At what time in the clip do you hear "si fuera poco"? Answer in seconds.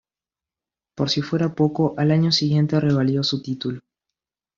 1.11-1.93